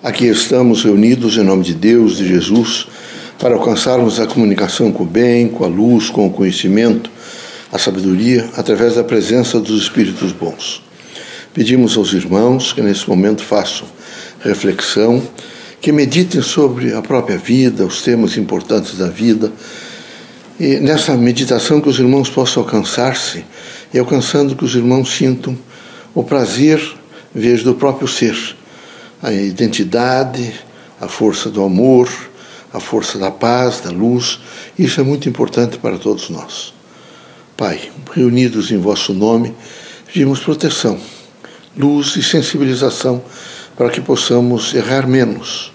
Aqui 0.00 0.26
estamos 0.26 0.84
reunidos 0.84 1.36
em 1.36 1.42
nome 1.42 1.64
de 1.64 1.74
Deus, 1.74 2.18
de 2.18 2.28
Jesus, 2.28 2.86
para 3.36 3.56
alcançarmos 3.56 4.20
a 4.20 4.28
comunicação 4.28 4.92
com 4.92 5.02
o 5.02 5.06
bem, 5.06 5.48
com 5.48 5.64
a 5.64 5.66
luz, 5.66 6.08
com 6.08 6.24
o 6.24 6.30
conhecimento, 6.30 7.10
a 7.72 7.80
sabedoria, 7.80 8.48
através 8.56 8.94
da 8.94 9.02
presença 9.02 9.58
dos 9.58 9.82
Espíritos 9.82 10.30
bons. 10.30 10.84
Pedimos 11.52 11.96
aos 11.96 12.12
irmãos 12.12 12.72
que 12.72 12.80
nesse 12.80 13.08
momento 13.08 13.42
façam 13.42 13.88
reflexão, 14.38 15.20
que 15.80 15.90
meditem 15.90 16.42
sobre 16.42 16.94
a 16.94 17.02
própria 17.02 17.36
vida, 17.36 17.84
os 17.84 18.00
temas 18.00 18.36
importantes 18.36 18.96
da 18.96 19.08
vida, 19.08 19.50
e 20.60 20.76
nessa 20.76 21.16
meditação 21.16 21.80
que 21.80 21.88
os 21.88 21.98
irmãos 21.98 22.30
possam 22.30 22.62
alcançar-se 22.62 23.44
e 23.92 23.98
alcançando 23.98 24.54
que 24.54 24.64
os 24.64 24.76
irmãos 24.76 25.10
sintam 25.10 25.58
o 26.14 26.22
prazer, 26.22 26.80
vejo, 27.34 27.64
do 27.64 27.74
próprio 27.74 28.06
ser, 28.06 28.36
a 29.22 29.32
identidade, 29.32 30.54
a 31.00 31.08
força 31.08 31.50
do 31.50 31.62
amor, 31.62 32.08
a 32.72 32.80
força 32.80 33.18
da 33.18 33.30
paz, 33.30 33.80
da 33.80 33.90
luz. 33.90 34.40
Isso 34.78 35.00
é 35.00 35.04
muito 35.04 35.28
importante 35.28 35.78
para 35.78 35.98
todos 35.98 36.30
nós. 36.30 36.72
Pai, 37.56 37.90
reunidos 38.14 38.70
em 38.70 38.78
vosso 38.78 39.12
nome, 39.12 39.54
pedimos 40.06 40.40
proteção, 40.40 40.98
luz 41.76 42.14
e 42.16 42.22
sensibilização 42.22 43.22
para 43.76 43.90
que 43.90 44.00
possamos 44.00 44.74
errar 44.74 45.06
menos, 45.06 45.72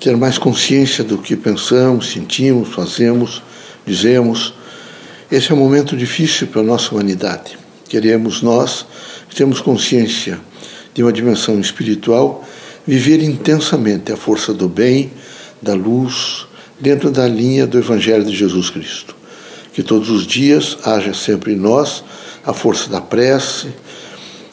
ter 0.00 0.16
mais 0.16 0.38
consciência 0.38 1.04
do 1.04 1.18
que 1.18 1.36
pensamos, 1.36 2.10
sentimos, 2.12 2.70
fazemos, 2.70 3.42
dizemos. 3.86 4.54
Esse 5.30 5.52
é 5.52 5.54
um 5.54 5.58
momento 5.58 5.96
difícil 5.96 6.48
para 6.48 6.60
a 6.60 6.64
nossa 6.64 6.92
humanidade. 6.92 7.56
Queremos 7.88 8.42
nós, 8.42 8.86
que 9.28 9.36
temos 9.36 9.60
consciência 9.60 10.40
de 10.94 11.02
uma 11.02 11.12
dimensão 11.12 11.60
espiritual, 11.60 12.44
viver 12.86 13.22
intensamente 13.22 14.12
a 14.12 14.16
força 14.16 14.52
do 14.52 14.68
bem, 14.68 15.12
da 15.60 15.74
luz, 15.74 16.46
dentro 16.80 17.10
da 17.10 17.26
linha 17.26 17.66
do 17.66 17.78
Evangelho 17.78 18.24
de 18.24 18.34
Jesus 18.34 18.70
Cristo. 18.70 19.14
Que 19.72 19.82
todos 19.82 20.10
os 20.10 20.26
dias 20.26 20.78
haja 20.84 21.14
sempre 21.14 21.52
em 21.52 21.56
nós 21.56 22.02
a 22.44 22.52
força 22.52 22.88
da 22.88 23.00
prece, 23.00 23.68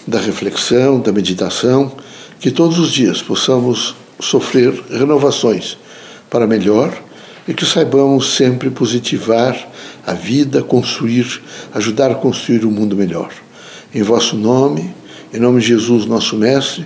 da 0.05 0.19
reflexão, 0.19 0.99
da 0.99 1.11
meditação, 1.11 1.91
que 2.39 2.51
todos 2.51 2.77
os 2.77 2.91
dias 2.91 3.21
possamos 3.21 3.95
sofrer 4.19 4.73
renovações 4.89 5.77
para 6.29 6.45
melhor 6.45 6.95
e 7.47 7.53
que 7.53 7.65
saibamos 7.65 8.35
sempre 8.35 8.69
positivar 8.69 9.55
a 10.05 10.13
vida, 10.13 10.61
construir, 10.61 11.41
ajudar 11.73 12.11
a 12.11 12.15
construir 12.15 12.65
um 12.65 12.71
mundo 12.71 12.95
melhor. 12.95 13.31
Em 13.93 14.03
vosso 14.03 14.35
nome, 14.35 14.93
em 15.33 15.39
nome 15.39 15.59
de 15.61 15.67
Jesus, 15.67 16.05
nosso 16.05 16.35
Mestre, 16.35 16.85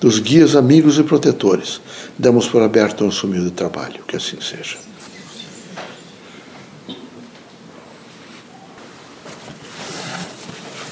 dos 0.00 0.18
guias, 0.18 0.56
amigos 0.56 0.98
e 0.98 1.02
protetores, 1.02 1.80
damos 2.18 2.48
por 2.48 2.62
aberto 2.62 3.02
o 3.02 3.04
nosso 3.04 3.26
humilde 3.26 3.50
trabalho. 3.50 4.02
Que 4.06 4.16
assim 4.16 4.38
seja. 4.40 4.76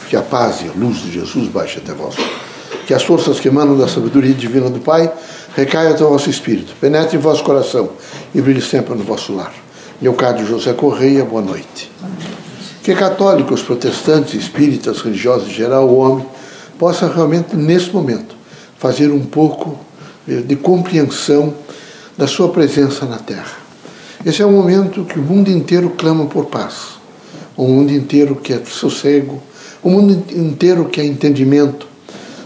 Que 0.08 0.16
a 0.16 0.22
paz 0.22 0.62
e 0.62 0.68
a 0.68 0.72
luz 0.72 1.02
de 1.02 1.12
Jesus 1.12 1.48
baixe 1.48 1.78
até 1.78 1.92
vós. 1.92 2.16
Que 2.86 2.94
as 2.94 3.02
forças 3.02 3.38
que 3.38 3.48
emanam 3.48 3.76
da 3.76 3.88
sabedoria 3.88 4.34
divina 4.34 4.68
do 4.68 4.80
Pai 4.80 5.12
recaiam 5.56 5.92
até 5.92 6.04
o 6.04 6.08
vosso 6.08 6.28
espírito, 6.30 6.74
penetre 6.80 7.16
em 7.16 7.20
vosso 7.20 7.42
coração 7.44 7.90
e 8.34 8.40
brilhe 8.40 8.60
sempre 8.60 8.94
no 8.94 9.04
vosso 9.04 9.32
lar. 9.34 9.52
Leocádio 10.00 10.46
José 10.46 10.72
Correia, 10.72 11.24
boa 11.24 11.42
noite. 11.42 11.90
Que 12.82 12.94
católicos, 12.94 13.62
protestantes, 13.62 14.34
espíritas, 14.34 15.00
religiosos 15.00 15.48
em 15.48 15.52
geral, 15.52 15.88
o 15.88 15.98
homem, 15.98 16.26
possa 16.80 17.06
realmente, 17.12 17.54
nesse 17.54 17.90
momento, 17.90 18.34
fazer 18.78 19.12
um 19.12 19.20
pouco 19.20 19.78
de 20.26 20.56
compreensão 20.56 21.52
da 22.16 22.26
sua 22.26 22.48
presença 22.48 23.04
na 23.04 23.18
Terra. 23.18 23.58
Esse 24.24 24.40
é 24.40 24.46
um 24.46 24.52
momento 24.52 25.04
que 25.04 25.18
o 25.18 25.22
mundo 25.22 25.50
inteiro 25.50 25.90
clama 25.90 26.24
por 26.24 26.46
paz, 26.46 26.98
o 27.54 27.64
mundo 27.64 27.92
inteiro 27.92 28.34
quer 28.34 28.64
sossego, 28.64 29.42
o 29.82 29.90
mundo 29.90 30.24
inteiro 30.34 30.86
quer 30.86 31.04
entendimento. 31.04 31.86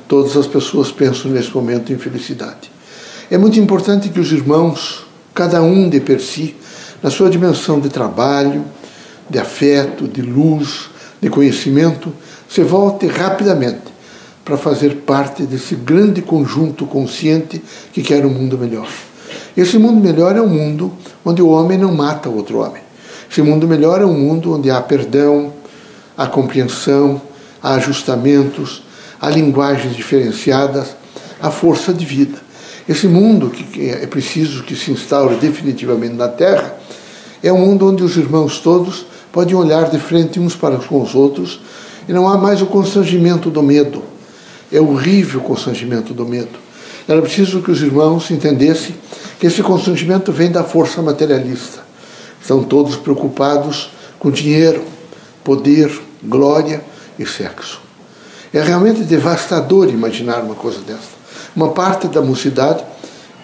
Todas 0.09 0.37
as 0.37 0.49
pessoas 0.49 0.91
pensam 0.91 1.31
nesse 1.31 1.55
momento 1.55 1.93
em 1.93 1.99
felicidade. 1.99 2.73
É 3.31 3.39
muito 3.39 3.61
importante 3.61 4.09
que 4.09 4.19
os 4.19 4.33
irmãos, 4.33 5.07
cada 5.33 5.63
um 5.63 5.89
de 5.89 6.01
per 6.01 6.21
si, 6.21 6.57
na 7.01 7.09
sua 7.09 7.31
dimensão 7.31 7.79
de 7.79 7.89
trabalho, 7.89 8.65
de 9.31 9.39
afeto, 9.39 10.09
de 10.09 10.23
luz, 10.23 10.91
de 11.21 11.31
conhecimento, 11.31 12.13
se 12.49 12.65
volte 12.65 13.07
rapidamente 13.07 13.94
para 14.45 14.59
fazer 14.59 14.97
parte 15.07 15.45
desse 15.45 15.75
grande 15.75 16.21
conjunto 16.21 16.85
consciente 16.85 17.63
que 17.93 18.03
quer 18.03 18.27
um 18.27 18.31
mundo 18.31 18.59
melhor. 18.59 18.89
Esse 19.57 19.79
mundo 19.79 20.01
melhor 20.01 20.37
é 20.37 20.43
um 20.43 20.49
mundo 20.49 20.93
onde 21.25 21.41
o 21.41 21.49
homem 21.49 21.79
não 21.79 21.95
mata 21.95 22.29
outro 22.29 22.59
homem. 22.59 22.83
Esse 23.31 23.41
mundo 23.41 23.67
melhor 23.67 24.01
é 24.01 24.05
um 24.05 24.13
mundo 24.13 24.55
onde 24.55 24.71
há 24.71 24.81
perdão, 24.81 25.53
há 26.17 26.27
compreensão, 26.27 27.21
há 27.63 27.75
ajustamentos, 27.75 28.83
há 29.21 29.31
linguagens 29.31 29.97
diferenciadas, 29.97 30.95
há 31.41 31.51
força 31.51 31.93
de 31.93 32.05
vida. 32.05 32.39
Esse 32.87 33.09
mundo 33.09 33.49
que 33.49 33.89
é 33.89 34.07
preciso 34.07 34.63
que 34.63 34.77
se 34.77 34.91
instaure 34.91 35.37
definitivamente 35.37 36.15
na 36.15 36.29
Terra 36.29 36.77
é 37.43 37.51
um 37.51 37.59
mundo 37.59 37.89
onde 37.89 38.03
os 38.03 38.17
irmãos 38.17 38.59
todos 38.59 39.07
podem 39.33 39.55
olhar 39.55 39.89
de 39.89 39.99
frente 39.99 40.39
uns 40.39 40.55
para 40.55 40.77
com 40.77 41.01
os 41.01 41.15
outros 41.15 41.61
e 42.07 42.13
não 42.13 42.29
há 42.29 42.37
mais 42.37 42.61
o 42.61 42.67
constrangimento 42.67 43.51
do 43.51 43.63
medo 43.63 44.14
é 44.77 44.81
horrível 44.81 45.41
o 45.41 45.45
constrangimento 45.45 46.13
do 46.13 46.27
medo. 46.27 46.59
Era 47.07 47.21
preciso 47.21 47.63
que 47.63 47.71
os 47.71 47.83
irmãos 47.83 48.31
entendessem 48.31 48.95
que 49.39 49.47
esse 49.47 49.63
constrangimento 49.63 50.33
vem 50.33 50.51
da 50.51 50.65
força 50.65 51.03
materialista. 51.03 51.85
Estão 52.41 52.63
todos 52.63 52.97
preocupados 52.97 53.91
com 54.19 54.31
dinheiro, 54.31 54.83
poder, 55.43 55.91
glória 56.23 56.83
e 57.19 57.27
sexo. 57.27 57.81
É 58.53 58.63
realmente 58.63 59.03
devastador 59.03 59.89
imaginar 59.91 60.41
uma 60.41 60.55
coisa 60.55 60.81
dessa. 60.81 61.15
Uma 61.55 61.71
parte 61.71 62.09
da 62.09 62.23
mocidade 62.23 62.85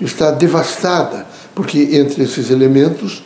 está 0.01 0.31
devastada, 0.31 1.27
porque 1.55 1.91
entre 1.93 2.25
esses 2.25 2.51
elementos 2.51 3.23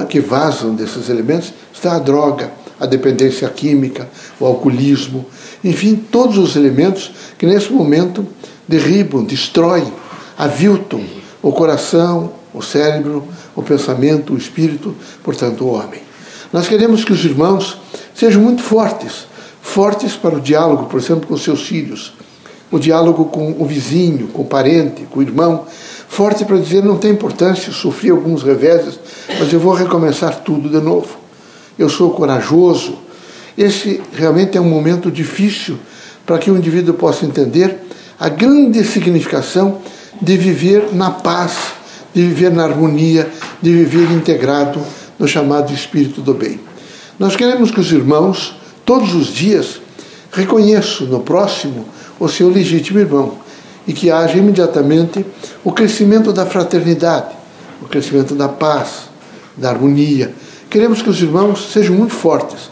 é, 0.00 0.04
que 0.06 0.20
vazam 0.20 0.74
desses 0.74 1.08
elementos 1.08 1.52
está 1.72 1.96
a 1.96 1.98
droga, 1.98 2.50
a 2.80 2.86
dependência 2.86 3.48
química, 3.48 4.08
o 4.40 4.46
alcoolismo, 4.46 5.26
enfim, 5.68 5.96
todos 5.96 6.38
os 6.38 6.56
elementos 6.56 7.10
que 7.36 7.46
nesse 7.46 7.72
momento 7.72 8.26
derribam, 8.68 9.24
destroem, 9.24 9.92
aviltam 10.38 11.00
o 11.42 11.52
coração, 11.52 12.32
o 12.52 12.62
cérebro, 12.62 13.24
o 13.54 13.62
pensamento, 13.62 14.32
o 14.32 14.36
espírito, 14.36 14.94
portanto, 15.22 15.64
o 15.64 15.72
homem. 15.72 16.00
Nós 16.52 16.68
queremos 16.68 17.04
que 17.04 17.12
os 17.12 17.24
irmãos 17.24 17.78
sejam 18.14 18.40
muito 18.40 18.62
fortes, 18.62 19.26
fortes 19.60 20.14
para 20.14 20.36
o 20.36 20.40
diálogo, 20.40 20.86
por 20.86 21.00
exemplo, 21.00 21.26
com 21.26 21.36
seus 21.36 21.62
filhos, 21.62 22.12
o 22.70 22.78
diálogo 22.78 23.26
com 23.26 23.56
o 23.58 23.64
vizinho, 23.64 24.28
com 24.28 24.42
o 24.42 24.46
parente, 24.46 25.02
com 25.10 25.20
o 25.20 25.22
irmão, 25.22 25.66
forte 26.08 26.44
para 26.44 26.56
dizer 26.56 26.82
não 26.82 26.96
tem 26.96 27.12
importância, 27.12 27.72
sofri 27.72 28.10
alguns 28.10 28.42
reveses, 28.42 28.98
mas 29.38 29.52
eu 29.52 29.60
vou 29.60 29.74
recomeçar 29.74 30.40
tudo 30.40 30.68
de 30.68 30.80
novo. 30.80 31.16
Eu 31.78 31.88
sou 31.88 32.10
corajoso. 32.10 33.05
Esse 33.56 34.02
realmente 34.12 34.58
é 34.58 34.60
um 34.60 34.68
momento 34.68 35.10
difícil 35.10 35.78
para 36.24 36.38
que 36.38 36.50
o 36.50 36.56
indivíduo 36.56 36.94
possa 36.94 37.24
entender 37.24 37.78
a 38.18 38.28
grande 38.28 38.84
significação 38.84 39.80
de 40.20 40.36
viver 40.36 40.94
na 40.94 41.10
paz, 41.10 41.56
de 42.14 42.22
viver 42.22 42.50
na 42.50 42.64
harmonia, 42.64 43.30
de 43.62 43.70
viver 43.70 44.10
integrado 44.10 44.80
no 45.18 45.26
chamado 45.26 45.72
espírito 45.72 46.20
do 46.20 46.34
bem. 46.34 46.60
Nós 47.18 47.36
queremos 47.36 47.70
que 47.70 47.80
os 47.80 47.90
irmãos, 47.92 48.56
todos 48.84 49.14
os 49.14 49.28
dias, 49.28 49.80
reconheçam 50.32 51.06
no 51.06 51.20
próximo 51.20 51.86
o 52.20 52.28
seu 52.28 52.48
legítimo 52.48 52.98
irmão 52.98 53.38
e 53.86 53.92
que 53.92 54.10
haja 54.10 54.36
imediatamente 54.36 55.24
o 55.64 55.72
crescimento 55.72 56.32
da 56.32 56.44
fraternidade, 56.44 57.34
o 57.80 57.86
crescimento 57.86 58.34
da 58.34 58.48
paz, 58.48 59.08
da 59.56 59.70
harmonia. 59.70 60.34
Queremos 60.68 61.00
que 61.00 61.08
os 61.08 61.20
irmãos 61.22 61.72
sejam 61.72 61.94
muito 61.94 62.12
fortes, 62.12 62.70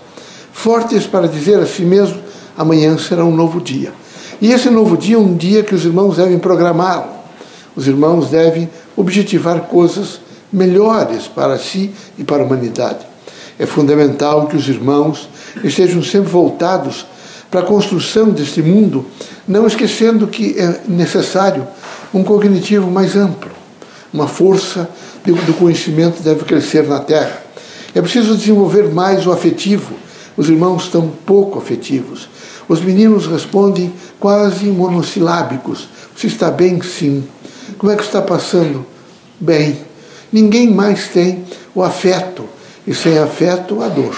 fortes 0.54 1.06
para 1.06 1.28
dizer 1.28 1.58
a 1.58 1.66
si 1.66 1.82
mesmo 1.82 2.18
amanhã 2.56 2.96
será 2.96 3.24
um 3.24 3.34
novo 3.34 3.60
dia. 3.60 3.92
E 4.40 4.50
esse 4.52 4.70
novo 4.70 4.96
dia 4.96 5.16
é 5.16 5.18
um 5.18 5.36
dia 5.36 5.62
que 5.62 5.74
os 5.74 5.84
irmãos 5.84 6.16
devem 6.16 6.38
programá-lo. 6.38 7.12
Os 7.76 7.86
irmãos 7.86 8.30
devem 8.30 8.70
objetivar 8.96 9.62
coisas 9.62 10.20
melhores 10.52 11.26
para 11.26 11.58
si 11.58 11.90
e 12.16 12.24
para 12.24 12.42
a 12.42 12.46
humanidade. 12.46 13.04
É 13.58 13.66
fundamental 13.66 14.46
que 14.46 14.56
os 14.56 14.68
irmãos 14.68 15.28
estejam 15.62 16.02
sempre 16.02 16.30
voltados 16.30 17.04
para 17.50 17.60
a 17.60 17.64
construção 17.64 18.30
deste 18.30 18.62
mundo, 18.62 19.04
não 19.46 19.66
esquecendo 19.66 20.26
que 20.26 20.58
é 20.58 20.80
necessário 20.88 21.66
um 22.12 22.24
cognitivo 22.24 22.90
mais 22.90 23.16
amplo. 23.16 23.50
Uma 24.12 24.28
força 24.28 24.88
do 25.24 25.54
conhecimento 25.54 26.22
deve 26.22 26.44
crescer 26.44 26.86
na 26.86 27.00
Terra. 27.00 27.42
É 27.94 28.00
preciso 28.00 28.36
desenvolver 28.36 28.88
mais 28.88 29.26
o 29.26 29.32
afetivo. 29.32 29.94
Os 30.36 30.48
irmãos 30.48 30.84
estão 30.84 31.12
pouco 31.24 31.58
afetivos. 31.58 32.28
Os 32.68 32.80
meninos 32.80 33.26
respondem 33.26 33.92
quase 34.18 34.64
monossilábicos. 34.66 35.88
Você 36.16 36.26
está 36.26 36.50
bem? 36.50 36.80
Sim. 36.82 37.24
Como 37.78 37.92
é 37.92 37.96
que 37.96 38.02
está 38.02 38.22
passando? 38.22 38.84
Bem. 39.38 39.78
Ninguém 40.32 40.70
mais 40.70 41.08
tem 41.08 41.44
o 41.74 41.82
afeto, 41.82 42.44
e 42.86 42.94
sem 42.94 43.18
afeto, 43.18 43.82
a 43.82 43.88
dor. 43.88 44.16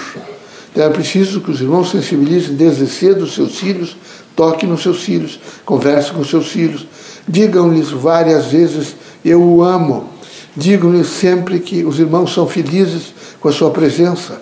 Então 0.71 0.85
é 0.85 0.89
preciso 0.89 1.41
que 1.41 1.51
os 1.51 1.61
irmãos 1.61 1.91
sensibilizem 1.91 2.55
desde 2.55 2.87
cedo 2.87 3.23
os 3.23 3.33
seus 3.33 3.57
filhos, 3.57 3.97
toquem 4.35 4.69
nos 4.69 4.81
seus 4.81 5.01
filhos, 5.03 5.39
conversem 5.65 6.13
com 6.13 6.21
os 6.21 6.29
seus 6.29 6.47
filhos, 6.47 6.87
digam-lhes 7.27 7.89
várias 7.89 8.47
vezes: 8.47 8.95
Eu 9.23 9.41
o 9.41 9.63
amo. 9.63 10.09
Digam-lhes 10.55 11.07
sempre 11.07 11.59
que 11.59 11.83
os 11.83 11.99
irmãos 11.99 12.33
são 12.33 12.47
felizes 12.47 13.13
com 13.39 13.47
a 13.47 13.51
sua 13.51 13.69
presença. 13.69 14.41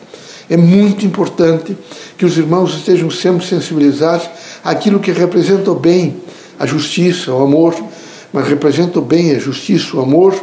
É 0.50 0.56
muito 0.56 1.06
importante 1.06 1.76
que 2.18 2.26
os 2.26 2.38
irmãos 2.38 2.76
estejam 2.76 3.10
sempre 3.10 3.46
sensibilizados 3.46 4.30
àquilo 4.64 5.00
que 5.00 5.12
representa 5.12 5.72
o 5.72 5.76
bem, 5.76 6.18
a 6.60 6.66
justiça, 6.66 7.34
o 7.34 7.42
amor, 7.44 7.76
mas 8.32 8.48
representa 8.48 9.00
o 9.00 9.02
bem, 9.02 9.32
a 9.32 9.40
justiça, 9.40 9.98
o 9.98 10.02
amor, 10.02 10.36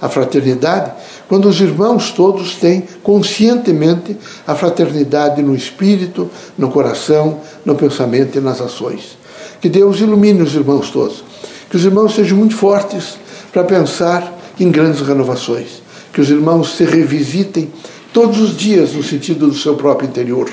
a 0.00 0.08
fraternidade, 0.08 0.92
quando 1.28 1.48
os 1.48 1.60
irmãos 1.60 2.10
todos 2.10 2.54
têm 2.54 2.84
conscientemente 3.02 4.16
a 4.46 4.54
fraternidade 4.54 5.42
no 5.42 5.54
espírito, 5.54 6.30
no 6.56 6.70
coração, 6.70 7.40
no 7.64 7.74
pensamento 7.74 8.38
e 8.38 8.40
nas 8.40 8.60
ações. 8.60 9.18
Que 9.60 9.68
Deus 9.68 10.00
ilumine 10.00 10.42
os 10.42 10.54
irmãos 10.54 10.90
todos. 10.90 11.22
Que 11.68 11.76
os 11.76 11.84
irmãos 11.84 12.14
sejam 12.14 12.36
muito 12.36 12.56
fortes 12.56 13.18
para 13.52 13.62
pensar 13.62 14.36
em 14.58 14.70
grandes 14.70 15.02
renovações. 15.02 15.82
Que 16.12 16.20
os 16.20 16.30
irmãos 16.30 16.76
se 16.76 16.84
revisitem 16.84 17.70
todos 18.12 18.40
os 18.40 18.56
dias 18.56 18.92
no 18.92 19.02
sentido 19.02 19.46
do 19.46 19.54
seu 19.54 19.74
próprio 19.74 20.08
interior. 20.08 20.50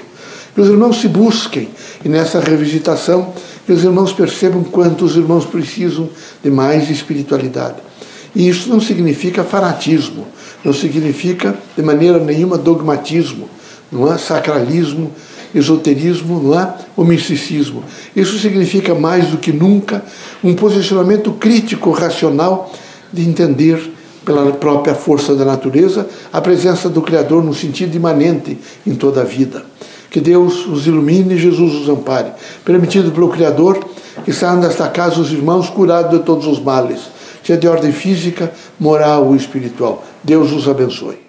Que 0.53 0.61
os 0.61 0.67
irmãos 0.67 0.99
se 0.99 1.07
busquem 1.07 1.69
e 2.03 2.09
nessa 2.09 2.39
revisitação 2.39 3.33
que 3.65 3.73
os 3.73 3.83
irmãos 3.83 4.13
percebam 4.13 4.63
quanto 4.63 5.05
os 5.05 5.15
irmãos 5.15 5.45
precisam 5.45 6.09
de 6.43 6.49
mais 6.49 6.89
espiritualidade. 6.89 7.75
E 8.35 8.47
isso 8.47 8.69
não 8.69 8.79
significa 8.79 9.43
fanatismo, 9.43 10.25
não 10.63 10.73
significa 10.73 11.57
de 11.75 11.83
maneira 11.83 12.19
nenhuma 12.19 12.57
dogmatismo, 12.57 13.49
não 13.91 14.11
é 14.11 14.17
sacralismo, 14.17 15.11
esoterismo, 15.53 16.41
não 16.41 16.59
é 16.59 16.73
o 16.95 17.03
misticismo. 17.03 17.83
Isso 18.15 18.37
significa 18.39 18.93
mais 18.93 19.27
do 19.27 19.37
que 19.37 19.51
nunca 19.51 20.03
um 20.43 20.53
posicionamento 20.53 21.31
crítico, 21.33 21.91
racional 21.91 22.71
de 23.11 23.27
entender 23.27 23.96
pela 24.27 24.51
própria 24.51 24.93
força 24.93 25.33
da 25.33 25.45
natureza 25.45 26.05
a 26.33 26.41
presença 26.41 26.89
do 26.89 27.01
Criador 27.01 27.41
no 27.41 27.53
sentido 27.53 27.95
imanente 27.95 28.59
em 28.85 28.93
toda 28.93 29.21
a 29.21 29.23
vida. 29.23 29.63
Que 30.11 30.19
Deus 30.19 30.67
os 30.67 30.85
ilumine 30.85 31.35
e 31.35 31.37
Jesus 31.37 31.73
os 31.73 31.87
ampare. 31.87 32.31
Permitido 32.65 33.09
pelo 33.11 33.29
Criador 33.29 33.79
que 34.25 34.33
saiam 34.33 34.59
desta 34.59 34.89
casa 34.89 35.21
os 35.21 35.31
irmãos 35.31 35.69
curados 35.69 36.11
de 36.11 36.25
todos 36.25 36.45
os 36.45 36.59
males, 36.59 36.99
seja 37.41 37.57
de 37.57 37.67
ordem 37.67 37.93
física, 37.93 38.51
moral 38.77 39.27
ou 39.27 39.35
espiritual. 39.35 40.03
Deus 40.23 40.51
os 40.51 40.67
abençoe. 40.67 41.26